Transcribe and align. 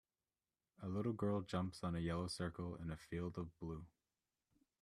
A 0.81 0.87
little 0.89 1.13
girl 1.13 1.41
jumps 1.41 1.83
on 1.83 1.95
a 1.95 1.99
yellow 1.99 2.27
circle 2.27 2.73
in 2.77 2.89
a 2.89 2.97
field 2.97 3.37
of 3.37 3.55
blue. 3.59 3.85